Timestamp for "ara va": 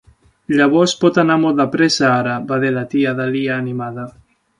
2.13-2.59